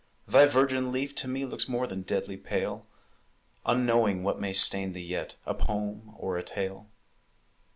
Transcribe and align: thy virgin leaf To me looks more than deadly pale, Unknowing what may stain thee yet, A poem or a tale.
thy 0.27 0.47
virgin 0.47 0.91
leaf 0.91 1.13
To 1.13 1.27
me 1.27 1.45
looks 1.45 1.69
more 1.69 1.85
than 1.85 2.01
deadly 2.01 2.35
pale, 2.35 2.87
Unknowing 3.67 4.23
what 4.23 4.39
may 4.39 4.51
stain 4.51 4.93
thee 4.93 4.99
yet, 5.03 5.35
A 5.45 5.53
poem 5.53 6.15
or 6.17 6.39
a 6.39 6.43
tale. 6.43 6.87